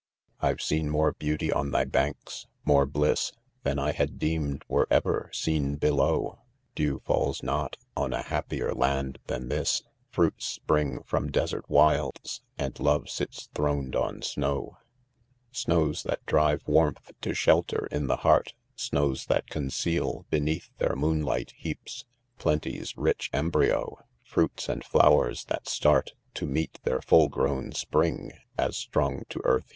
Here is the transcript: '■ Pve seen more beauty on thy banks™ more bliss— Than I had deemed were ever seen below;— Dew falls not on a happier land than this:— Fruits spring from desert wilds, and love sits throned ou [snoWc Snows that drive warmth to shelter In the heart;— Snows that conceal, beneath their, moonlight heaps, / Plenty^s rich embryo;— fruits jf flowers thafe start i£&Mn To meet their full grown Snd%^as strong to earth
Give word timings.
'■ 0.43 0.51
Pve 0.51 0.59
seen 0.59 0.89
more 0.89 1.11
beauty 1.13 1.51
on 1.51 1.69
thy 1.69 1.85
banks™ 1.85 2.47
more 2.65 2.87
bliss— 2.87 3.33
Than 3.61 3.77
I 3.77 3.91
had 3.91 4.17
deemed 4.17 4.65
were 4.67 4.87
ever 4.89 5.29
seen 5.31 5.75
below;— 5.75 6.39
Dew 6.73 7.03
falls 7.05 7.43
not 7.43 7.77
on 7.95 8.11
a 8.11 8.23
happier 8.23 8.73
land 8.73 9.19
than 9.27 9.49
this:— 9.49 9.83
Fruits 10.11 10.47
spring 10.47 11.03
from 11.03 11.31
desert 11.31 11.69
wilds, 11.69 12.41
and 12.57 12.79
love 12.79 13.11
sits 13.11 13.49
throned 13.53 13.93
ou 13.95 13.99
[snoWc 14.21 14.75
Snows 15.51 16.01
that 16.01 16.25
drive 16.25 16.63
warmth 16.65 17.11
to 17.21 17.35
shelter 17.35 17.87
In 17.91 18.07
the 18.07 18.17
heart;— 18.25 18.55
Snows 18.75 19.27
that 19.27 19.51
conceal, 19.51 20.25
beneath 20.31 20.71
their, 20.79 20.95
moonlight 20.95 21.53
heaps, 21.55 22.05
/ 22.21 22.39
Plenty^s 22.39 22.95
rich 22.97 23.29
embryo;— 23.33 23.99
fruits 24.23 24.65
jf 24.65 24.83
flowers 24.83 25.45
thafe 25.45 25.67
start 25.67 26.13
i£&Mn 26.15 26.33
To 26.39 26.45
meet 26.47 26.79
their 26.85 27.01
full 27.03 27.29
grown 27.29 27.69
Snd%^as 27.69 28.73
strong 28.73 29.25
to 29.29 29.39
earth 29.43 29.67